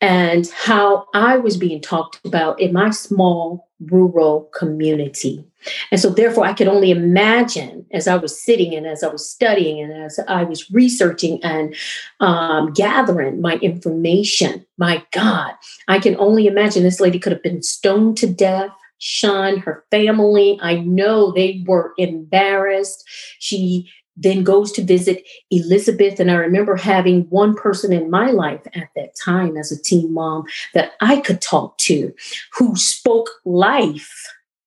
[0.00, 5.44] and how I was being talked about in my small rural community.
[5.92, 9.28] And so, therefore, I could only imagine as I was sitting and as I was
[9.28, 11.76] studying and as I was researching and
[12.18, 14.66] um, gathering my information.
[14.78, 15.52] My God,
[15.86, 20.58] I can only imagine this lady could have been stoned to death shunned her family.
[20.62, 23.04] I know they were embarrassed.
[23.38, 26.18] She then goes to visit Elizabeth.
[26.18, 30.12] And I remember having one person in my life at that time as a teen
[30.12, 30.44] mom
[30.74, 32.12] that I could talk to
[32.54, 34.12] who spoke life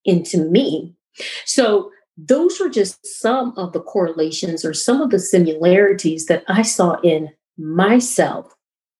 [0.05, 0.95] into me.
[1.45, 6.63] So those were just some of the correlations or some of the similarities that I
[6.63, 8.53] saw in myself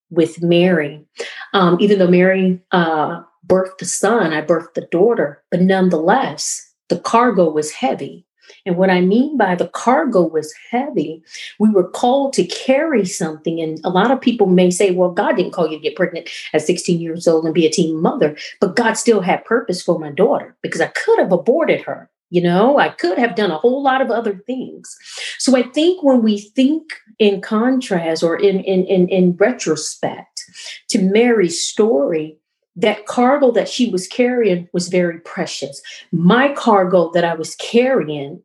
[0.10, 1.06] with Mary.
[1.54, 7.00] Um, even though Mary uh, birthed the son, I birthed the daughter, but nonetheless, the
[7.00, 8.26] cargo was heavy.
[8.66, 11.24] And what I mean by the cargo was heavy,
[11.60, 13.60] we were called to carry something.
[13.62, 16.30] And a lot of people may say, well, God didn't call you to get pregnant
[16.54, 20.00] at 16 years old and be a teen mother, but God still had purpose for
[20.00, 23.58] my daughter because I could have aborted her You know, I could have done a
[23.58, 24.96] whole lot of other things.
[25.40, 26.84] So I think when we think
[27.18, 30.46] in contrast or in in in, in retrospect
[30.90, 32.38] to Mary's story,
[32.80, 35.82] that cargo that she was carrying was very precious.
[36.12, 38.42] My cargo that I was carrying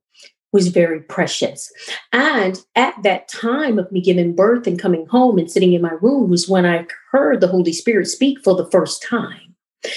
[0.53, 1.73] was very precious.
[2.13, 5.93] And at that time of me giving birth and coming home and sitting in my
[6.01, 9.55] room was when I heard the Holy Spirit speak for the first time.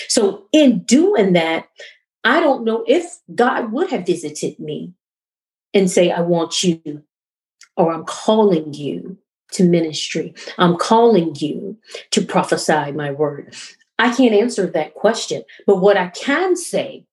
[0.08, 1.68] So, in doing that,
[2.24, 4.94] I don't know if God would have visited me
[5.74, 7.04] and say, I want you,
[7.78, 9.18] or I'm calling you
[9.54, 10.34] to ministry.
[10.58, 11.78] I'm calling you
[12.12, 13.56] to prophesy my word.
[14.00, 15.44] I can't answer that question.
[15.66, 17.06] But what I can say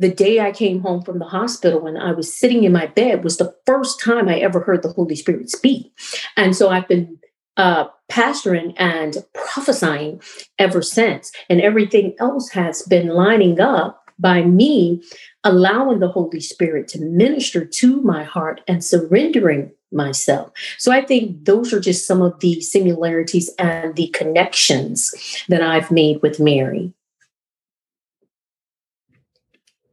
[0.00, 3.22] the day I came home from the hospital and I was sitting in my bed
[3.22, 5.92] was the first time I ever heard the Holy Spirit speak.
[6.38, 7.18] And so I've been
[7.58, 10.22] uh, pastoring and prophesying
[10.58, 11.30] ever since.
[11.50, 15.02] And everything else has been lining up by me
[15.44, 20.52] allowing the Holy Spirit to minister to my heart and surrendering myself.
[20.78, 25.14] So I think those are just some of the similarities and the connections
[25.48, 26.92] that I've made with Mary.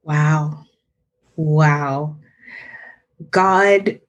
[0.03, 0.65] Wow.
[1.35, 2.15] Wow.
[3.31, 3.99] God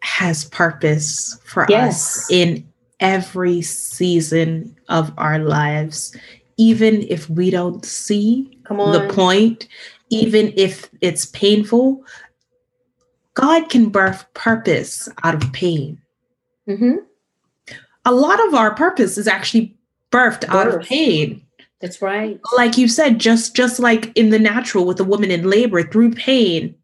[0.00, 2.18] has purpose for yes.
[2.18, 2.68] us in
[3.00, 6.16] every season of our lives,
[6.56, 9.68] even if we don't see the point,
[10.10, 12.04] even if it's painful.
[13.34, 16.00] God can birth purpose out of pain.
[16.68, 16.96] Mm-hmm.
[18.04, 19.76] A lot of our purpose is actually
[20.10, 20.50] birthed Birth.
[20.50, 21.42] out of pain.
[21.80, 22.38] That's right.
[22.56, 26.12] Like you said, just just like in the natural with a woman in labor through
[26.12, 26.74] pain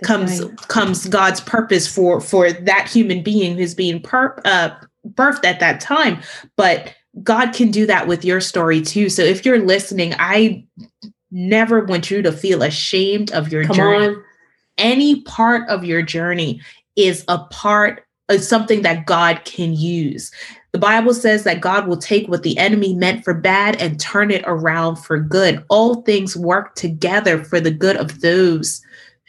[0.00, 0.56] That's comes right.
[0.68, 4.70] comes God's purpose for for that human being who's being per, uh,
[5.10, 6.20] birthed at that time.
[6.56, 6.92] But
[7.22, 9.08] God can do that with your story too.
[9.08, 10.64] So if you're listening, I
[11.30, 14.06] never want you to feel ashamed of your Come journey.
[14.06, 14.24] On.
[14.78, 16.60] Any part of your journey
[16.96, 20.30] is a part of something that God can use.
[20.72, 24.30] The Bible says that God will take what the enemy meant for bad and turn
[24.30, 25.64] it around for good.
[25.68, 28.82] All things work together for the good of those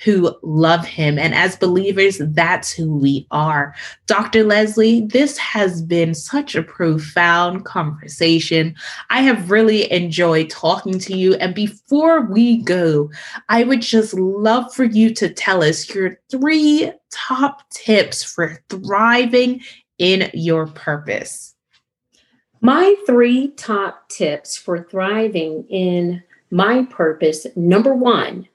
[0.03, 1.19] who love him.
[1.19, 3.75] And as believers, that's who we are.
[4.07, 4.43] Dr.
[4.43, 8.75] Leslie, this has been such a profound conversation.
[9.09, 11.35] I have really enjoyed talking to you.
[11.35, 13.11] And before we go,
[13.49, 19.61] I would just love for you to tell us your three top tips for thriving
[19.99, 21.53] in your purpose?
[22.61, 28.47] My three top tips for thriving in my purpose number one,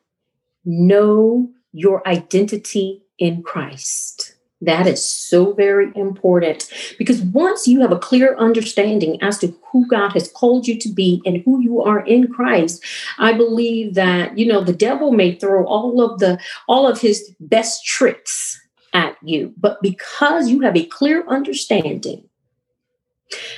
[0.65, 4.37] know your identity in Christ.
[4.61, 9.87] That is so very important because once you have a clear understanding as to who
[9.89, 12.83] God has called you to be and who you are in Christ,
[13.19, 17.35] I believe that you know the devil may throw all of the all of his
[17.41, 18.59] best tricks
[18.95, 19.53] at you.
[19.59, 22.25] But because you have a clear understanding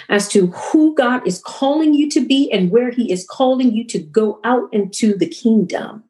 [0.09, 3.85] as to who God is calling you to be and where He is calling you
[3.85, 6.05] to go out into the kingdom,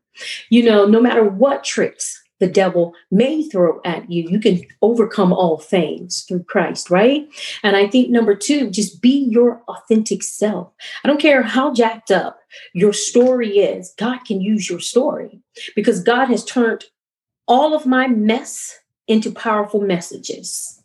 [0.51, 5.33] you know, no matter what tricks the devil may throw at you, you can overcome
[5.33, 7.27] all things through Christ, right?
[7.63, 10.73] And I think number two, just be your authentic self.
[11.03, 12.39] I don't care how jacked up
[12.75, 15.41] your story is, God can use your story
[15.75, 16.85] because God has turned
[17.49, 20.76] all of my mess into powerful messages.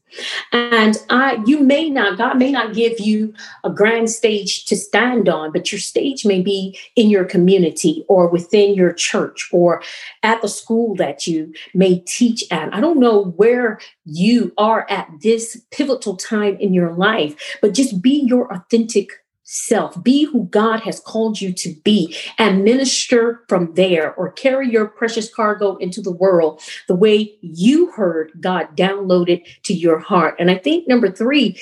[0.51, 3.33] And I you may not, God may not give you
[3.63, 8.27] a grand stage to stand on, but your stage may be in your community or
[8.27, 9.81] within your church or
[10.23, 12.73] at the school that you may teach at.
[12.73, 18.01] I don't know where you are at this pivotal time in your life, but just
[18.01, 19.20] be your authentic
[19.51, 20.01] self.
[20.01, 24.87] Be who God has called you to be and minister from there or carry your
[24.87, 30.35] precious cargo into the world the way you heard God downloaded to your heart.
[30.39, 31.59] And I think number three,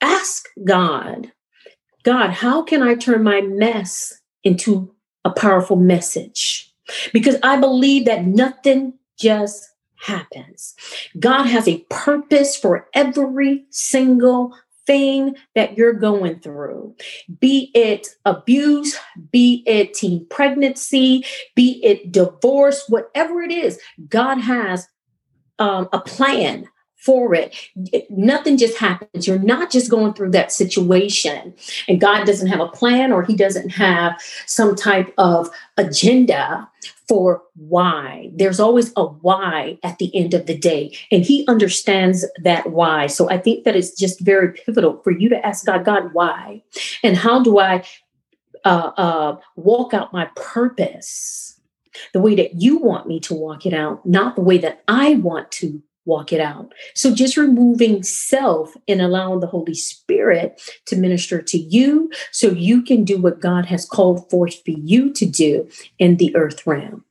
[0.00, 1.30] ask God,
[2.02, 4.92] God, how can I turn my mess into
[5.24, 6.68] a powerful message?
[7.12, 9.68] Because I believe that nothing just
[10.00, 10.74] happens.
[11.20, 14.52] God has a purpose for every single
[14.86, 16.94] thing that you're going through,
[17.40, 18.96] be it abuse,
[19.30, 21.24] be it teen pregnancy,
[21.54, 23.78] be it divorce, whatever it is,
[24.08, 24.88] God has
[25.58, 26.68] um, a plan
[27.02, 27.54] for it.
[28.10, 29.26] Nothing just happens.
[29.26, 31.52] You're not just going through that situation,
[31.88, 36.68] and God doesn't have a plan or He doesn't have some type of agenda
[37.08, 38.30] for why.
[38.32, 43.08] There's always a why at the end of the day, and He understands that why.
[43.08, 46.62] So I think that it's just very pivotal for you to ask God, God, why?
[47.02, 47.84] And how do I
[48.64, 51.60] uh, uh, walk out my purpose
[52.12, 55.16] the way that you want me to walk it out, not the way that I
[55.16, 56.72] want to walk it out.
[56.94, 62.82] So just removing self and allowing the Holy Spirit to minister to you so you
[62.82, 67.04] can do what God has called forth for you to do in the earth realm.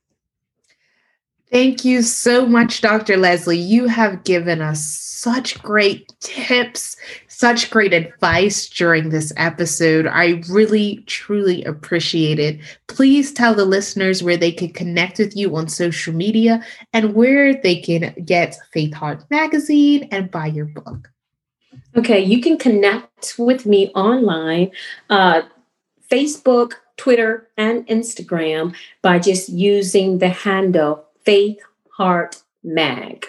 [1.50, 3.18] Thank you so much, Dr.
[3.18, 3.58] Leslie.
[3.58, 6.96] You have given us such great tips,
[7.32, 10.06] such great advice during this episode.
[10.06, 12.60] I really, truly appreciate it.
[12.88, 16.62] Please tell the listeners where they can connect with you on social media
[16.92, 21.10] and where they can get Faith Heart Magazine and buy your book.
[21.96, 24.70] Okay, you can connect with me online,
[25.10, 25.42] uh,
[26.10, 31.58] Facebook, Twitter, and Instagram by just using the handle Faith
[31.96, 33.26] Heart Mag.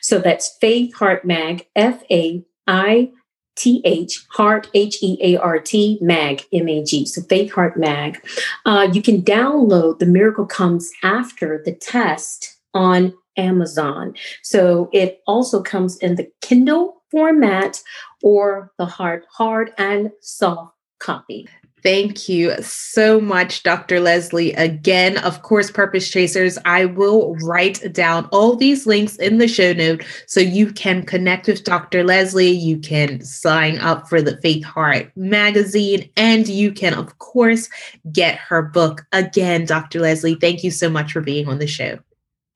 [0.00, 3.12] So that's Faith Heart Mag, F A I
[3.56, 7.04] T H, Heart, H E A R T, Mag, M A G.
[7.06, 8.22] So Faith Heart Mag.
[8.64, 14.14] Uh, you can download The Miracle Comes After the Test on Amazon.
[14.42, 17.82] So it also comes in the Kindle format
[18.22, 21.48] or the hard, hard and soft copy.
[21.86, 24.00] Thank you so much, Dr.
[24.00, 24.52] Leslie.
[24.54, 29.72] Again, of course, Purpose Chasers, I will write down all these links in the show
[29.72, 32.02] note so you can connect with Dr.
[32.02, 32.50] Leslie.
[32.50, 37.68] You can sign up for the Faith Heart magazine, and you can, of course,
[38.10, 39.06] get her book.
[39.12, 40.00] Again, Dr.
[40.00, 42.00] Leslie, thank you so much for being on the show.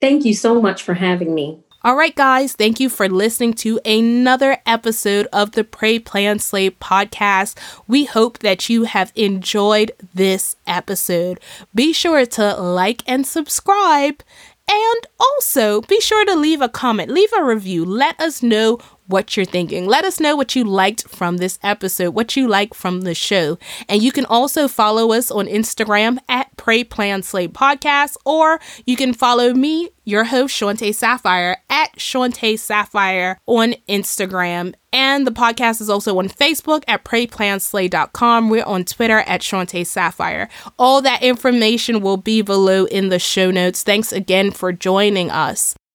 [0.00, 1.60] Thank you so much for having me.
[1.82, 6.68] All right, guys, thank you for listening to another episode of the Pray Plan Slay
[6.68, 7.56] podcast.
[7.88, 11.40] We hope that you have enjoyed this episode.
[11.74, 14.22] Be sure to like and subscribe.
[14.68, 17.86] And also be sure to leave a comment, leave a review.
[17.86, 18.78] Let us know
[19.10, 19.86] what you're thinking.
[19.86, 23.58] Let us know what you liked from this episode, what you like from the show.
[23.88, 28.96] And you can also follow us on Instagram at Pray Plan Slay Podcast, or you
[28.96, 34.74] can follow me, your host, Shante Sapphire, at Shante Sapphire on Instagram.
[34.92, 38.50] And the podcast is also on Facebook at PrayPlanSlay.com.
[38.50, 40.48] We're on Twitter at Shante Sapphire.
[40.78, 43.82] All that information will be below in the show notes.
[43.82, 45.76] Thanks again for joining us.